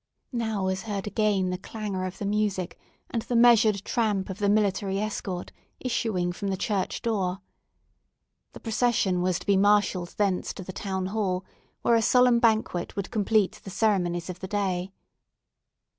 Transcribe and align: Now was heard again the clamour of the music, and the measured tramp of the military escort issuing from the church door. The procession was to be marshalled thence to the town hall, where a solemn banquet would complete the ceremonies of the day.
Now 0.33 0.65
was 0.65 0.81
heard 0.89 1.05
again 1.05 1.51
the 1.51 1.59
clamour 1.59 2.05
of 2.07 2.17
the 2.17 2.25
music, 2.25 2.75
and 3.11 3.21
the 3.21 3.35
measured 3.35 3.85
tramp 3.85 4.31
of 4.31 4.39
the 4.39 4.49
military 4.49 4.97
escort 4.97 5.51
issuing 5.79 6.31
from 6.31 6.47
the 6.47 6.57
church 6.57 7.03
door. 7.03 7.37
The 8.53 8.59
procession 8.61 9.21
was 9.21 9.37
to 9.37 9.45
be 9.45 9.57
marshalled 9.57 10.15
thence 10.17 10.53
to 10.53 10.63
the 10.63 10.73
town 10.73 11.05
hall, 11.13 11.45
where 11.83 11.93
a 11.93 12.01
solemn 12.01 12.39
banquet 12.39 12.95
would 12.95 13.11
complete 13.11 13.61
the 13.63 13.69
ceremonies 13.69 14.27
of 14.27 14.39
the 14.39 14.47
day. 14.47 14.91